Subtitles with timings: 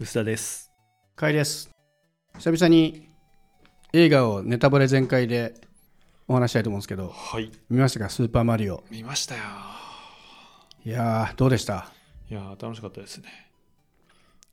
[0.00, 0.72] 薄田です。
[1.14, 1.70] かいです
[2.38, 3.08] 久々に
[3.92, 5.54] 映画をネタバレ全開で
[6.26, 7.52] お話したいと思うんですけどはい。
[7.70, 9.42] 見ましたか「スーパーマリオ見ましたよ。」
[10.84, 11.92] いやーどうでした？
[12.28, 13.28] いやー、楽しかったですね。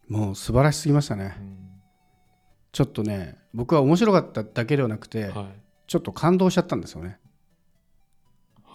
[0.07, 1.57] もう素晴らしすぎましたねうん
[2.71, 5.49] ちょっとね僕は面白かっただけではなくては
[5.87, 7.17] ちょっと感動しちゃったんですよね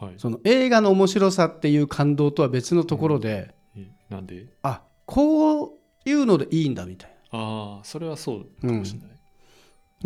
[0.01, 0.05] い。
[0.05, 0.15] はい。
[0.19, 4.47] その映画の面白さっていう感動とは別のところで、えなんで？
[4.65, 5.71] あこう
[6.07, 9.09] いうのでいいんだみたいああ、それはそうかもしれない。
[9.09, 9.15] な、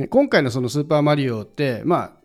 [0.05, 2.21] ね、今回のその「スーパーマリオ」ってまあ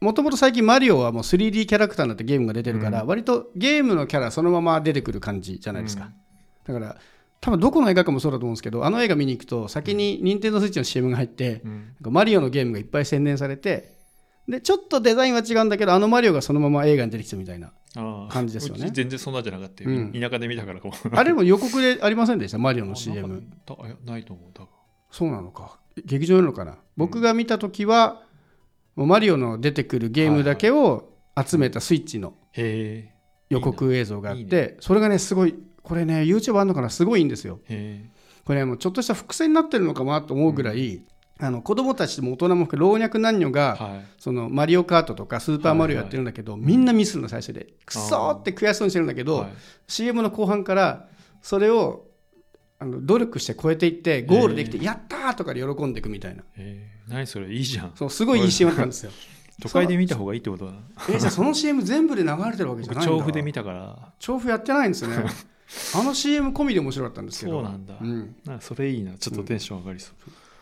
[0.00, 3.08] もともと最近マリオはもう 3D キャラクターになってゲームが出てるから、うん。
[3.08, 6.10] 割とゲームのキャラそのまま出てくる感じじゃないですか、
[6.68, 6.74] うん。
[6.74, 7.00] だから
[7.40, 12.12] 多分どこの映画かもそうだと思うんですけどあの映画見に行くと先に任天堂スイッチの CM が入って、うん。
[12.12, 13.95] マリオのゲームがいっぱい宣伝されて
[14.48, 17.72] でちょっとデザインは違うんだけどあのマリオがそのまま映画に出てきたみたいな
[18.30, 18.90] 感じですよね。
[18.92, 19.90] 全然そんなんじゃなかったよ。
[19.90, 20.12] うん。
[20.12, 20.94] 田舎で見たからかも。
[21.12, 22.58] あれも予告でありませんでした？
[22.58, 24.68] マリオの CM かたいやないと思う、多分。
[25.10, 25.78] そうなのか。
[26.04, 26.78] 劇場なのかな？
[26.96, 28.22] 僕が見た時は
[28.94, 33.12] もうマリオの出てくるゲームだけを集めたスイッチのへ
[33.50, 36.90] 予告映像があってそれがねすごいこれね YouTube あるのかな？
[36.90, 37.58] すごいいいんですよ。
[38.44, 41.02] これねもうちょっとした伏線になってるのかなと思うぐらい、
[41.38, 43.50] あの子供たちも大人も老若男女え。
[43.52, 44.04] がはい。
[44.18, 49.50] そのマリオカートとかスーパーマリオやってるんだけど、みんなミスるの最初でくそーって悔しそうにしてるんだけど、はい
[49.88, 51.08] CM の後半から
[51.42, 52.06] それを
[52.78, 57.92] あの努力して超えていってゴールできて、やったーとかで喜んでいくみたいなえー、何それいいじゃん。
[57.94, 59.12] そうすごいいい CM だったんですよ
[59.62, 60.78] 都会で見た方がいいってことだな。
[61.08, 64.12] えじゃあその CM 全部で流れてるわけじゃ僕、ないんだ調布で見たから。
[64.18, 65.16] 調布やってないんですね
[65.94, 69.12] あの CM 込みで面白かったんですけどそうなんだうん、なんかそれいいな。
[69.18, 70.14] ちょっとテンション上がりそう。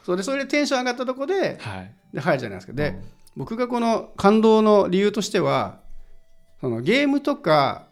[0.04, 1.94] それでそれでテンション上がったとこではい。
[2.12, 2.72] で入るじゃないですか。
[2.72, 3.02] で、うん。
[3.36, 5.80] 僕がこの感動の理由としては
[6.60, 7.88] そのゲームとか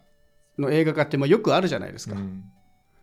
[0.59, 2.45] の映画化ってまあよくあるじゃないですか、うん。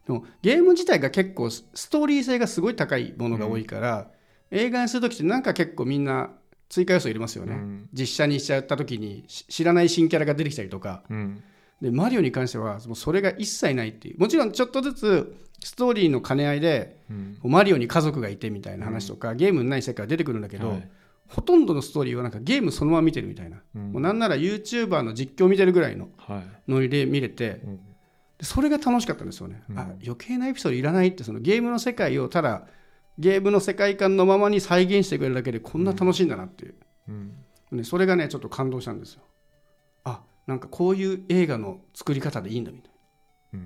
[0.08, 4.08] でもゲーム自体が結構スストーリー性がすごい高いものが多いから、
[4.52, 6.30] 映画にする時ってなんか結構みんな
[6.70, 7.90] 追加要素いりますよね、うん。
[7.94, 11.04] 実写にしちゃった時にし知らない新キャラが出てきたりとか。
[11.10, 11.44] うん
[11.82, 14.20] でマリオに関してはもうそれが一切ないっていう。
[14.20, 17.38] もちろんちょっとずつストーリーの兼ね合いでうん。
[17.44, 20.90] マリオに家族がいてみたいな話とか、ゲームのない世界が出てくるんだけど、はい。
[21.28, 23.92] ほとんどのストーリーはなんかゲームそのまま見てるみたいな、うん。
[23.92, 26.72] もうなんなら YouTuber の実況見てるぐらいのはい。
[26.72, 27.78] ノリで見れてうん。
[28.38, 29.80] でそれが楽しかったんですよね、うん。
[29.80, 32.64] あ余計なエピソードいらないってそのゲームの世界をただ
[33.18, 36.76] ゲームの世界観のままに再現してくれるだけでこんな楽しいんだなっていう、
[37.10, 37.34] うん。
[37.72, 39.22] ね、それがねちょっと感動したんですよ。
[39.24, 39.26] あ
[40.50, 42.92] なんかこういう映画の作り方でいいんだみたい
[43.54, 43.60] うん。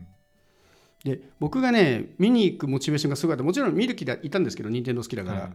[1.05, 3.44] なで僕がね見に行くモチベーションがすごかった。
[3.44, 5.51] もちろん見る気でいたんですけど任天堂好きだから、はい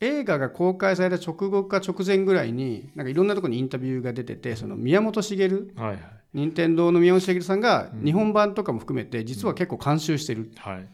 [0.00, 5.98] 映画が公開された直後か直前ぐらいになんかいろんなところにインタビューが出ててその宮本茂はいはい。
[6.34, 10.86] 任天堂の宮本茂さんが日本版とかも含めて実は結構監修してる、はい。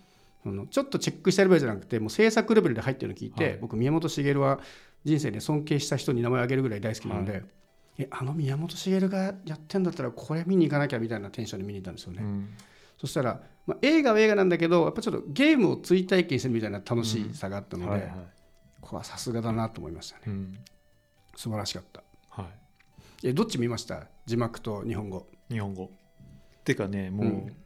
[0.42, 3.58] そのちょっとチェックしたレベルじゃなくてもう制作レベルで入ってるのを聞いて、はい。
[3.60, 4.60] 僕宮本茂は
[5.04, 7.42] 人生で尊敬した人に名前を挙げるぐらい大好きなので、
[7.98, 12.48] えあの宮本茂がやってんだったらこれ見に行かなきゃみたいなテンションで見に行ったんですよね、うん。
[12.96, 18.10] そしたら、まあ、映画は映画なんだけどやっぱちょっとゲームを追体験するみたいな楽しさがあったので、はいはい。
[18.80, 20.22] これはさすがだなと思いましたね。
[20.28, 20.58] うん。
[21.34, 22.02] 素晴らしかった。
[22.30, 22.48] は
[23.22, 23.28] い。
[23.28, 24.06] えどっち見ました？
[24.26, 25.26] 字幕と日本語。
[25.50, 25.90] 日本語。
[26.64, 27.56] てかねもう、うん。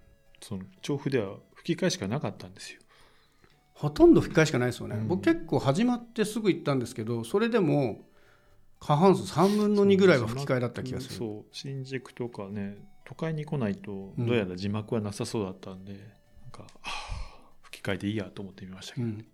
[0.41, 2.81] その調布では吹き替えしかなかったんですよ。
[3.75, 5.09] ほとんど吹き替えしかないですよね、うん。
[5.09, 8.00] 僕結構始まってすぐ行ったんですけどそれでも
[8.84, 11.15] 過半数3分の2ぐらいは吹き替えだった気がする。
[11.15, 14.26] そう新宿とかね都会に来ないとうん。
[14.26, 15.98] どうやら字幕はなさそうだったんで、な
[16.48, 16.91] んか、はあ
[17.62, 19.25] 吹き替えでいいやと思ってみましたけど、うん。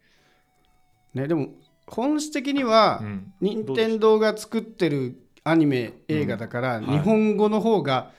[1.14, 1.48] ね、でも
[1.86, 3.32] 本質的にはうん。
[3.40, 6.86] 任天堂が作ってるアニメ映画だからうん。
[6.86, 6.98] はい。
[6.98, 8.10] 日本語の方が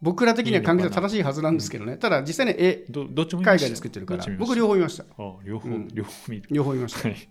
[0.00, 1.96] 僕ら的には関係いいのかな正しいはずなんですけどね。
[1.96, 3.66] ただ実際ねえどどっちも見ました。
[3.66, 5.04] 海外で作ってるから僕両方見ました。
[5.18, 5.88] あ両方、うん。
[5.92, 7.08] 両方見る両方見ました。
[7.08, 7.28] はい。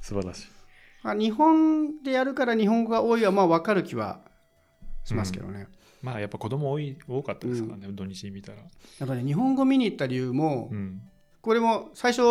[0.00, 0.61] 素晴らしい
[1.02, 4.20] あ日本でやるから日本語が多いはまあ分かる気は
[5.04, 5.66] しますけどね、
[6.00, 8.64] まあやっぱ子供多い多かったですからね、土日に見たら、や
[9.04, 11.02] っぱり、ね、日本語見に行った理由も、うん。
[11.40, 12.22] これも最初、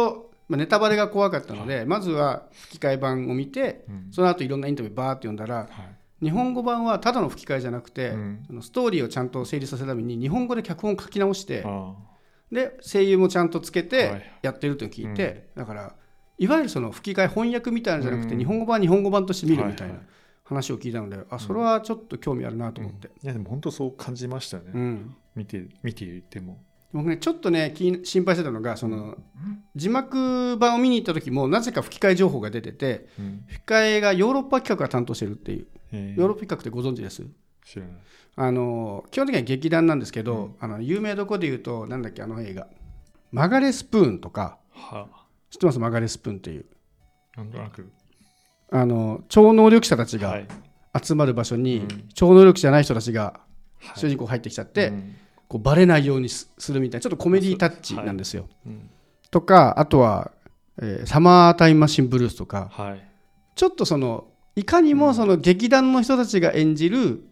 [0.47, 4.07] まあ、ネタバレが怖かったので、まずは吹き替え版を見てうん。
[4.12, 6.25] その後いろんなインタビューバーって読んだらはい。
[6.25, 8.45] 日本語版はただの吹き替えじゃなくて、うん。
[8.50, 11.94] あのストーリーをちゃんと成立させるために日本語で脚本を書き直してあ
[12.51, 14.21] で声優もちゃんとつけはてい。
[14.44, 15.95] やってると聞いて、だから
[16.41, 18.39] いわゆるその吹き替え翻訳みたいなのじゃなくて、うん。
[18.39, 19.99] 日本語版は日本語版として見るみたいな
[20.43, 23.11] 話を聞いたので、あそれはちょっと興味あるなと思って。
[23.21, 25.15] いやでも本当そう感じましたね、うん。
[25.35, 26.57] 見て見ていても。
[26.93, 29.17] 僕ねちょっとね心配してたのがその
[29.75, 33.43] 字幕版を見に行った時もなぜか吹き替え情報が出ててうん。
[33.47, 35.67] 吹き替えがヨーロッパ企画が担当してるっていう。
[35.91, 36.15] え。
[36.17, 37.23] ーヨーロッパ企画ってご存知です？
[37.63, 37.93] 知らない。
[38.38, 42.67] あの基本的には劇団なんですけど、あの有名どこで言うとなんだっけあの映画
[43.31, 44.57] 「マガレスプーン」とか。
[44.73, 45.07] は
[45.51, 45.77] 知ってます？
[45.77, 46.65] マガレスプーンっていう。
[47.38, 47.92] なんとなく。
[48.71, 50.48] あの超能力者たちがはい。
[51.01, 52.09] 集まる場所に、うん。
[52.13, 53.39] 超能力者じゃない人たちが
[53.80, 54.00] はい。
[54.00, 55.15] 主人公入ってきちゃって、うん。
[55.48, 58.48] こうバレないようにすするみたいなちょっとコメディタッチなんですよ。
[58.65, 58.89] うん。
[59.30, 60.31] とかあとは、
[60.81, 62.69] えーサマータイムマシンブルース」とか。
[62.71, 63.07] はい。
[63.56, 67.25] ちょっとそのいかにもその劇団の人たちが演じる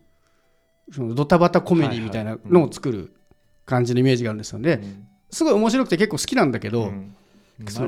[0.92, 3.14] そのドタバタコメディみたいなのを作る
[3.66, 4.80] 感じのイメージがあるんですよね。
[4.82, 5.08] うん。
[5.32, 7.16] すごい面白くて結構好きなんだけど、うん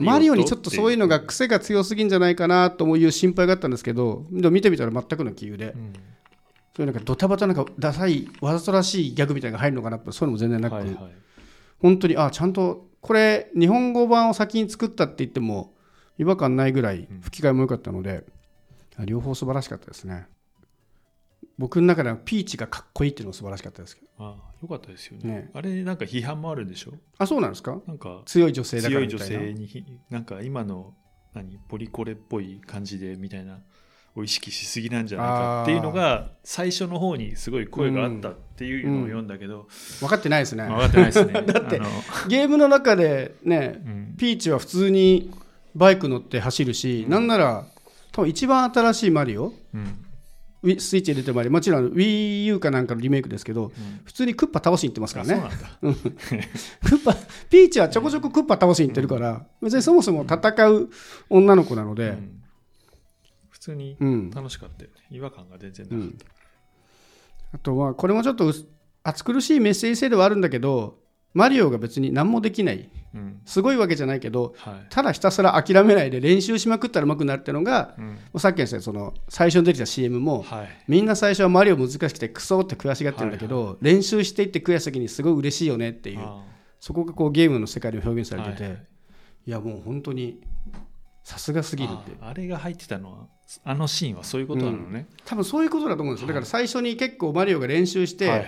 [0.01, 5.73] マリオにちょっとてそういうのが癖が強すぎんじゃないかなという心配があったんですけどでも見てみたら全くの杞憂で。
[5.75, 5.94] うん。
[6.75, 10.97] そういうなんかドタバタなんかダサいわざとらしいギャグみたいなのが入るのかなってそういうのも全然なく、はいはい。
[11.79, 15.73] 本当にあちゃんとこれ日本語版を先に作ったって言っても
[16.18, 18.23] 違和感ないぐらい吹き替えも良かったので、
[18.95, 20.27] あ両方素晴らしかったですね
[21.57, 24.07] 僕の中ではピーチがかっこいいっていうのも素晴らしかったですけど。
[24.19, 25.30] あよかったですよね。
[25.30, 25.51] ね。
[25.53, 26.94] あれなんか批判もあるんでしょ？
[27.18, 27.80] あそうなんですか？
[27.88, 30.94] なんか強い女性だから強い女みたいな性になんか今の
[31.33, 31.57] 何？
[31.68, 33.59] ポリコレっぽい感じでみたいな
[34.15, 39.68] を意識しすぎなんじゃないかっていうのが最初の方にすごい声があったっていうのを読んだけど、
[40.00, 40.65] 分かってないですね。
[40.65, 41.33] 分かってないですね。
[41.47, 41.80] だって
[42.27, 44.15] ゲームの中でねうん。
[44.18, 45.31] ピーチは普通に
[45.75, 47.65] バイク乗って走るし、なんなら
[48.12, 50.06] 多分一番新しいマリオうん
[50.63, 53.72] スイッチで出てるマリオもちろん WiiU かなんかのリメイクですけどうん。
[54.04, 55.42] 普通にクッパ倒しに行ってますからね。
[55.81, 57.16] クッパ
[57.50, 60.90] ピーチはちょこちょこクッパ倒しに行ってるから別にそもそも戦う
[61.30, 62.42] 女の子なので、うん。
[63.50, 64.30] 普通にうん。
[64.30, 64.96] 楽しかったよね。
[65.10, 66.25] 違和感が全然なかった、
[67.54, 68.68] あとはこれもちょっと薄
[69.04, 71.00] 暑苦しいメッセージ性ではあるんだけど
[71.33, 72.89] マリオが別に何もできない。
[73.13, 73.42] うん。
[73.45, 74.74] すごいわけじゃないけどはい。
[74.89, 77.95] ただひたすら諦めないで練習しまくったら上手くなるっていうのが
[78.33, 78.39] うん。
[78.39, 80.68] さっき言ったその最初に出てきた CM もはい。
[80.88, 86.44] みんな最初はマリオ難しくてクソって悔しがってるんだけど、練習していって悔しい時にすごい嬉しいよねっていうあ
[86.80, 89.51] そこがこうゲームの世界で表現されてて、はいいはい。
[89.51, 90.42] やもう本当に
[91.24, 92.12] さすがすぎるって。
[92.22, 93.28] ああれが入ってたのは
[93.63, 96.28] あのシーンはそういうことなのね、多分そういうことだと思うんですよ。
[96.28, 98.48] だから最初に結構マリオが練習して、はいはい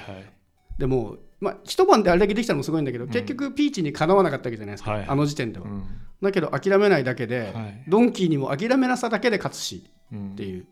[0.78, 3.12] でも、まあ、一晩であれだけできたのもすごいんだけど、うん。
[3.12, 5.10] 結局ピーチにかなわなかったわけじゃないですか、はいはい。
[5.10, 5.84] あの時点では、うん。
[6.22, 7.84] だけど諦めないだけで、はい。
[7.88, 10.32] ドンキーにも諦めなさだけで勝つしうん。
[10.34, 10.66] っていう。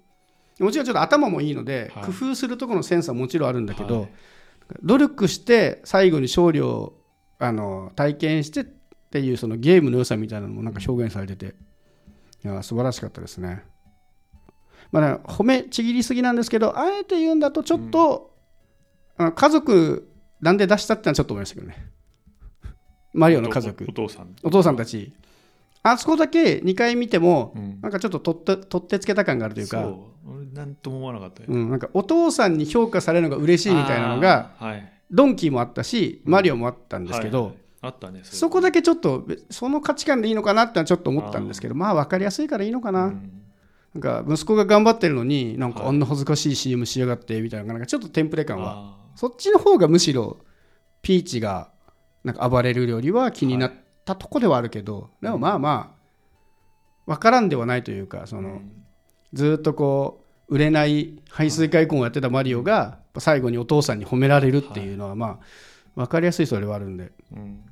[0.59, 2.05] もちろんちょっと頭もいいので、はい。
[2.05, 4.11] 工夫するところのセンスはもちろんあるんだけど、はい。
[4.83, 6.93] 努力して最後に勝利を
[7.39, 11.55] あの体験してっていうそのゲームの良さみたいなのもなんか表現されてて。
[12.43, 13.63] いや素晴らしかったですね。
[14.91, 18.30] まあね、褒めちぎりすぎなんですけどあえて言うんだとちょっと、
[19.31, 20.09] 家族
[20.41, 21.87] なんで出したってのはちょっと思いましたけどね。
[23.13, 23.85] マリオの家族。
[23.87, 24.35] おお父さん。
[24.43, 25.13] お父さんたち。
[25.83, 27.79] あそこだけ2回見ても、うん。
[27.81, 29.81] なんかちょっと取って取ってつけた感があるというか。
[29.81, 30.11] そう。
[30.25, 34.91] 俺なんとも思わなかったよ、うん、なんかお父さんに評価されるのが嬉しいみたいなのがはい。
[35.09, 37.57] ドンキーもあったしマリオもあったんですけど、はいはい。
[37.83, 43.31] あったねれそこだけちょっとべその価値観でいいのかなってちょっと思ったんですけどまあ分かりやすいからいいのかな,、うん。
[43.95, 45.89] なんか息子が頑張ってるのになんかはい。
[45.89, 50.39] あんな恥ずかしい CM しやがってみたいななんかちょっとテンプレ感はあそっちの方がむしろ
[51.03, 51.69] ピーチが
[52.23, 53.71] なんか暴れるよりは気になっ
[54.03, 55.95] たとこではあるけど、でもまあま
[57.05, 58.63] あ分からんではないというかその、
[59.31, 65.45] ずーっとこう売れない排水開墾をやってたマリオが最後にお父さんに褒められるっていうのはまあ
[65.93, 67.63] 分かりやすいそれはあるんで、うん。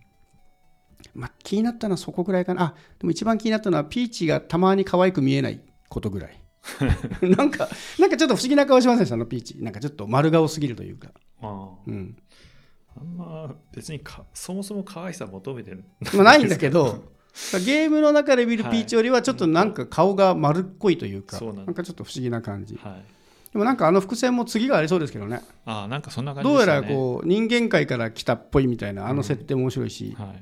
[1.15, 2.61] まあ、気になったのはそこぐらいかな。
[2.61, 6.39] あでも一番気になったのはピーチがたまに可愛く見えないことぐらい
[7.21, 9.15] なんかなんかちょっと不思議な顔しませんでした？
[9.15, 9.57] あのピーチ。
[9.63, 11.09] なんかちょっと丸顔すぎるというか、
[11.41, 11.69] あ。
[11.87, 12.15] うん。
[12.17, 15.85] ーあんま別にかそもそも可愛さ求めてる。
[16.13, 17.03] まあ、ないんだけど
[17.65, 22.75] ゲームの中で見るピーチよりはちょっとなんか顔が丸っこいというか、そうなんかちょっと不思議な感じ。
[22.75, 23.05] はい。
[23.53, 25.41] でもなんかあの伏線も次がありそうですけどね。
[25.65, 30.35] ああなんかそんな感じどうやらこう人間界から来たっぽいみたいなあの設定も面白いし、は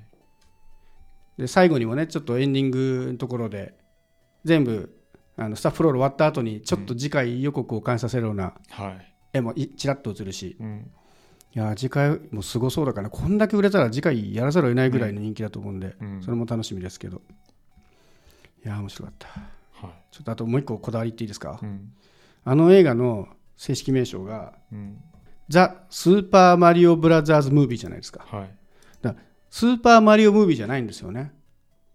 [1.37, 1.41] い。
[1.41, 3.75] で最後にもねちょっとエンディングのところで
[4.43, 4.96] 全部
[5.37, 9.13] あのスタッフロール終わった後にちょっと次回予告を感じさせるようなはい。
[9.33, 10.91] 絵もいちらっと映るしうん。
[11.53, 16.21] いや次回もすごそうだからこんだけ売れたら次回やらざるを得ないぐらいの人気だと思うんで、うん。
[16.23, 17.21] それも楽しみですけど。
[18.65, 19.27] いや面白かった。
[19.87, 19.95] はい。
[20.11, 21.91] ちょっとあともう一個こだわり言っていいですか、うん。
[22.43, 24.97] あの映画の正式名称がうん。
[25.49, 28.25] ザ・スーパーマリオブラザーズ・ムービーじゃないですか。
[28.29, 28.49] はい。
[29.49, 31.31] スーパーマリオムービーじゃないんですよね。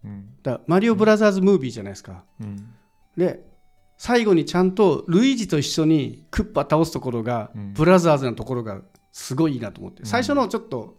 [0.03, 0.29] うん。
[0.41, 2.23] だマリオブラザーズ・ムービーじゃないですか。
[2.41, 2.73] うん
[3.17, 3.43] で
[3.97, 7.73] 最後にちゃんとルイージと一緒にクッパ倒すところが、うん。
[7.73, 10.05] ブラザーズのところがすごいいいなと思って。
[10.05, 10.97] 最初のちょっと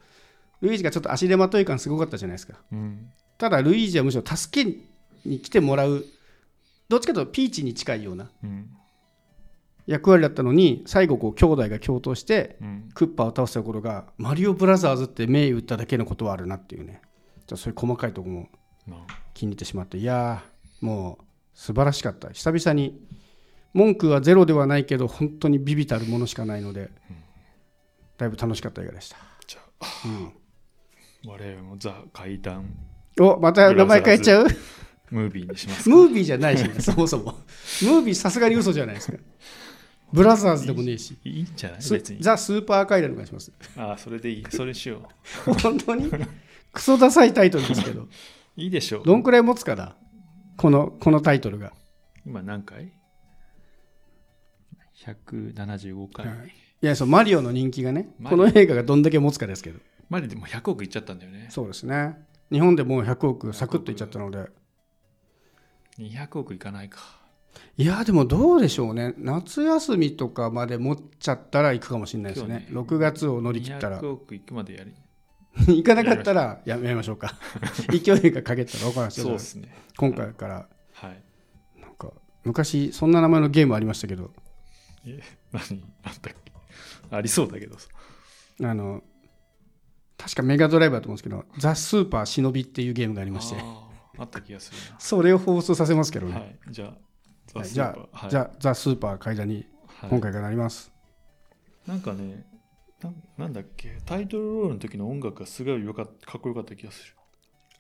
[0.61, 2.55] ルイージがちょっと足手まとい感すごかったじゃないですか。
[2.73, 3.11] うん。
[3.37, 4.79] ただルイージはむしろ助け
[5.27, 6.05] に来てもらう
[6.89, 8.71] どっちかというとピーチに近いようなうん。
[9.87, 12.89] 役割だったのに最後こう兄弟が共闘してうん。
[12.95, 17.03] クッパを倒したところがマリオブラザーズって銘打っただけのことはあるなっていうね。
[17.55, 18.49] そういう細かいところも
[18.87, 19.21] まあ。
[19.35, 19.99] 気に入ってしまって。
[19.99, 22.31] いやーもう素晴らしかった。
[22.31, 23.01] 久々に。
[23.73, 26.91] 文句はゼロではないけど本当にビビたるものしかないので、
[28.19, 29.17] だいぶ楽しかった映画でした、
[29.49, 30.33] じゃあうん。
[31.29, 32.73] 我々もザ怪談。
[33.21, 34.47] おまた名前変えちゃう？
[35.11, 35.97] ムービーにしますか。
[35.97, 37.25] ムービーじゃないし、ね、 そもそも。
[37.83, 39.19] ムービーさすがに嘘じゃないですか。
[40.13, 41.17] ブラザーズでもねえし。
[41.25, 41.83] いいんじゃない？
[41.83, 42.21] ス別に。
[42.21, 43.51] ザ・スーパーカイダーお願いします。
[43.77, 44.47] ああそれでいい。
[44.51, 45.09] それしよ
[45.63, 46.13] 本当に？
[46.73, 48.03] クソダサいタイトルですけど。
[48.03, 48.09] う
[48.57, 49.05] いいでしょう。
[49.05, 49.97] どんくらい持つかな？
[50.57, 51.73] このこのタイトルが、
[52.27, 52.93] 今何回
[55.05, 56.55] ?175 回、はい。
[56.83, 59.79] いやそうマリオの人気がねこの映画がどんだけ持つかですけど。
[60.11, 61.49] マリでも100億いっちゃったんだよね。
[61.51, 62.17] そうですね。
[62.53, 64.49] 日本でもう100億サクッといっちゃったので。
[65.99, 67.01] 200億いかないか。
[67.77, 69.15] いやでもどうでしょうね。
[69.19, 72.67] 夏休みとかまで持っちゃったら行くかもしれないですね。
[72.71, 74.01] 今日6月を乗り切ったら。
[74.01, 74.93] 200億いくまでやり
[75.67, 77.35] 行かなかったらやめましょうか。
[77.89, 79.25] 勢いがかけたら分からないですよ。
[79.27, 79.73] そうですね。
[79.97, 80.69] 今回から。
[80.93, 81.23] はい。
[81.81, 82.13] なんか
[82.45, 84.33] 昔そんな名前のゲームありましたけど。
[85.07, 85.21] え
[85.53, 85.81] 何？
[85.81, 86.35] なんだっけ？
[87.11, 87.77] ありそうだけど
[88.63, 89.03] あの
[90.17, 93.57] 確かメガドライバーだと思うんですけど「ザ・スーパー忍び」っていうゲームがありまして。
[94.17, 96.59] あった気がするそれを放送させますけどね、なはい。
[96.71, 96.95] じゃあ
[97.47, 97.69] ザはい。
[97.69, 98.31] じゃあ、はい。
[98.31, 100.11] じゃあザ・スーパー階段にはい。
[100.11, 100.93] 今回からなります、
[101.87, 102.47] なんかね
[103.05, 103.99] ななんだっけ？
[104.05, 107.15] タイトルロールの時の音楽がすごいよかったかっこよかった気がする、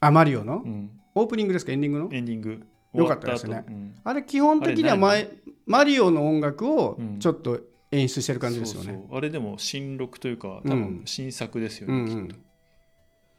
[0.00, 1.72] あマリオの、うん、オープニングですか？
[1.72, 2.08] エンディングの？
[2.12, 2.66] エンディング。
[2.94, 3.64] よかったですね。
[3.66, 3.94] うん。
[4.04, 5.28] あれ基本的には前
[5.66, 7.18] マリオの音楽をうん。
[7.18, 7.58] ちょっと
[7.90, 9.18] 演出してる感じですよね、そうそう。
[9.18, 10.98] あれでも新録というか多うん。
[10.98, 12.28] 分新作ですよね、うんうん。
[12.28, 12.42] きっと。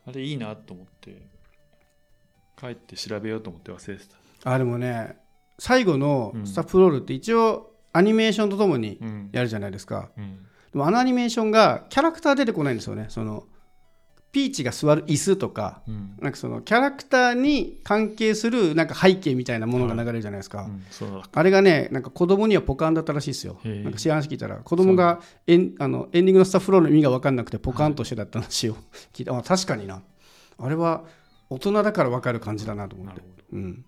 [0.08, 1.22] あれいいなと思って
[2.60, 4.04] 帰って調べようと思って忘れて
[4.44, 4.52] た。
[4.52, 5.16] あでもね
[5.58, 6.46] 最後のうん。
[6.46, 9.30] スタッフロールって一応アニメーションとともにうん。
[9.32, 10.40] やるじゃないですか、うん
[10.76, 13.06] でもあのアニメーションがキャラクター出てこないんですよね。
[13.08, 13.46] その
[14.34, 16.18] ピーチが座る椅子とかうん。
[16.20, 20.86] なんかそのキャラクターに関係するなんか背景みたいなものが流れるじゃないですか、うん。
[20.92, 21.24] そうだ。
[21.32, 23.58] あれがねなんか子供にはポカンだったらしいですよ。
[23.64, 28.76] なんか知らん話聞いたら子供がエンあのエンディングのスタッフロールの意味が分かんなくてポカンとしてだった話を
[29.14, 30.02] 聞いた、あ確かにな。
[30.58, 31.06] あれは
[31.50, 33.14] 大人だから分かる感じだなと思って。
[33.14, 33.58] なるほど。
[33.58, 33.86] うん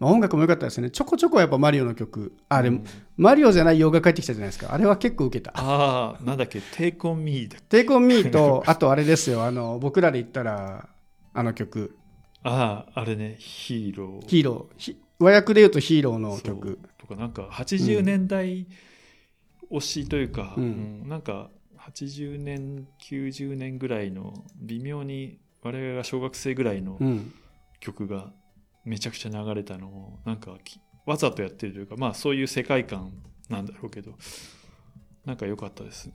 [0.00, 0.90] まあ、音楽も良かったですね。
[0.90, 2.32] ちょこちょこやっぱマリオの曲。
[2.48, 2.84] あれ、うん。
[3.18, 4.72] マリオじゃない洋画帰ってきたじゃないですか。
[4.72, 5.52] あれは結構受けた。
[5.54, 9.44] ああなんだっけ「テイクオンミーだ「テイクオンミーと あとあれですよ。
[9.44, 10.88] あの僕らで言ったら
[11.34, 11.94] あの曲。
[12.42, 13.36] あああれね。
[13.38, 14.26] ヒーロー。
[14.26, 14.74] ヒーロー。
[14.78, 16.78] ひ和訳で言うとヒーローの曲。
[16.96, 18.66] とかなんか80年代
[19.70, 20.64] 推しというか、うん。
[21.02, 21.08] うん。
[21.10, 27.34] なんか80年90年ぐらいの微妙に我々が小学生ぐらいのうん。
[27.80, 28.32] 曲が
[28.90, 33.12] めちゃくちゃ流れたのをなんかきわざとやってるというかまあそういう世界観
[33.48, 34.14] なんだろうけど
[35.24, 36.14] なんか良かったですね。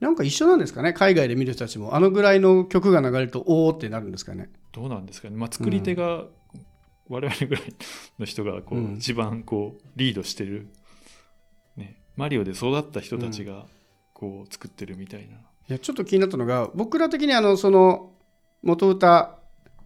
[0.00, 0.92] なんか一緒なんですかね？
[0.92, 1.94] 海外で見る人たちも。
[1.94, 4.50] あのぐらいの曲が流れるとおおってなるんですかね？
[4.72, 6.24] どうなんですかね、まあ、作り手が
[7.08, 7.74] 我々ぐらい
[8.18, 8.94] の人がこう、うん。
[8.94, 10.68] 一番こうリードしてる、
[11.76, 13.66] ね、マリオで育った人たちが
[14.14, 18.12] こう作ってるみたいな、いやちょっと気になったのが僕ら的にあのその
[18.62, 19.39] 元歌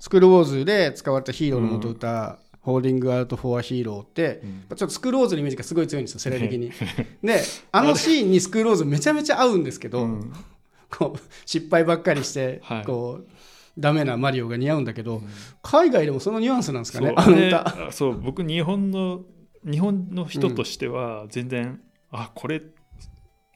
[0.05, 6.71] スクールウォーズで使われたヒーローの元歌、ホーリングアウト・フォア・ヒーローってうんちょっとスクールウォーズのイメージがすごい強いんですよ 世代的に。
[7.23, 7.41] で
[7.73, 10.33] あのシーンにスクールウォーズめちゃめちゃ合うんですけど、うん。
[10.91, 12.85] こう 失敗ばっかりして、はい。
[12.85, 13.31] こう
[13.79, 15.23] ダメなマリオが似合うんだけど、
[15.63, 17.87] 海外でもそのニュアンスなんですかねあのれ歌。
[17.87, 19.23] あそう僕日本の
[19.65, 21.81] 日本の人としては全然、
[22.11, 22.61] あこれ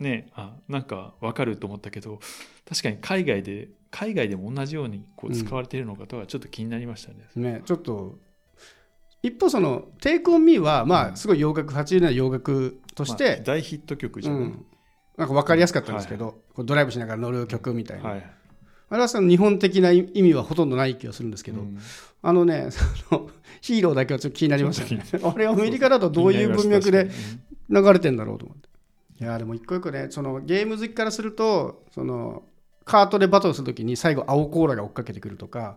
[0.00, 2.20] ねあなんか分かると思ったけど
[2.68, 7.26] 確かに海外で海外でも同じようにこう使われているのかとはちょっと気になりましたね。
[7.36, 8.18] ねちょっと
[9.22, 14.66] 一方その「テイクオンミーはまあすごい洋楽80年代洋楽としまあて、大ヒット曲じゃうん、
[15.16, 18.30] なんか分かりやすかったんですけど、こうドライブしながら乗る曲みたいな、はい
[18.90, 21.78] あれはその日本的な意味はほとんどない気がするんですけど、うん。
[22.22, 25.02] あのねそのヒーローだけはちょっと気になりましたね。
[25.22, 27.10] あれアメリカだとどういう文脈で
[27.68, 28.67] 流れてんだろうと思って
[29.20, 32.42] いやーでも一個一個ねそのゲーム好きからするとその
[32.84, 35.76] カートでバトルするときに最後青コーラが追っかけてくるとか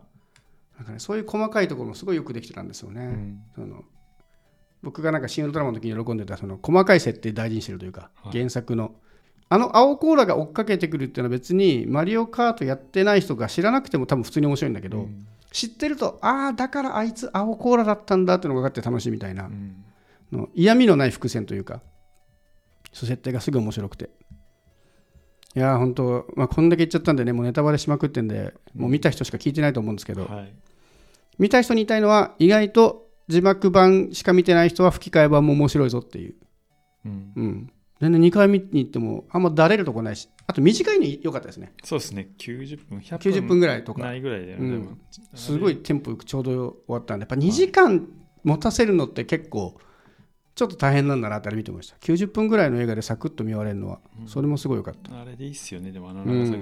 [0.78, 3.42] なんか、ね、そういう細かいところもすごいよくできてたんですよね、うん。
[3.56, 3.84] その
[4.82, 8.38] 僕がなんかシン・ウルトラマンの時に喜んでたその細かい設定大事にしてるというか、はい。
[8.38, 8.96] 原作の。
[9.50, 15.28] あの青コーラが追っかけてくるっていうのは別にマリオカートやってない人が知らなくても多分普通に面白いんだけど、うん。
[15.52, 19.84] 知ってるとああだからあいつ青コーラだったんだっていうのが分かって楽しいみたいな、うん。
[20.32, 21.82] の嫌味のない伏線というか
[22.94, 24.10] 設定がすごい面白くて。
[25.56, 30.54] いやー本当まあこんだけ言っちゃったんでねもうネタバレしまくってんでもう見た人しか聞いてないと思うんですけど、はい。
[31.40, 36.36] 見た人に言いたいのは意外と字幕版しか見てない人は吹き替え版も面白いぞっていう、
[37.06, 37.34] うん。
[37.36, 40.30] うん、全然2回見に行ってもあんまだれるとこないし。
[40.48, 41.74] あと短いの良かったですね。
[41.84, 42.30] そうですね。
[42.38, 44.02] 90分100 90分ぐらいとか。
[44.02, 45.00] ないぐらいだよね、うん。
[45.36, 47.24] すごいテンポよくちょうど終わったんで。
[47.24, 48.08] やっぱ2時間
[48.44, 49.78] 持たせるのって結構
[50.54, 51.96] ちょっと大変なんだなってあれ見てました。
[51.98, 55.22] 90分ぐらいの映画でサクッと見終われるのはそれもすごい良かった。
[55.22, 55.92] あれでいいっすよね。
[55.92, 56.58] でもあの長さが、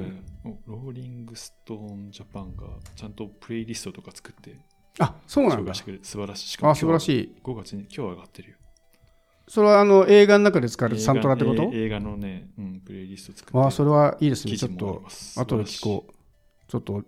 [0.67, 4.57] ローリングストーンジャパンがちゃんとプレイリストとか作って
[4.99, 5.73] あそうなんだ。
[5.73, 6.47] 素晴らしい。
[6.49, 7.23] しあ素晴らしい。
[7.23, 8.57] い5月に今日上がってるよ。
[9.47, 11.63] それはあの映画の中で使われるサントラってこと？
[11.63, 14.55] 映画映画のね、うん、プレイリスト作ってあそれはいいですね。
[14.55, 15.03] ちょっと
[15.37, 16.13] 後で聞こう。
[16.67, 17.03] ちょっと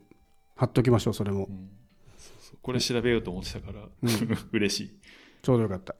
[0.55, 1.45] 貼っときましょうそれも。
[1.45, 1.69] うん。
[2.17, 2.57] そうそう。
[2.61, 3.87] これ調べようと思ってたから、
[4.51, 4.99] 嬉しい。
[5.43, 5.95] ちょうどよかった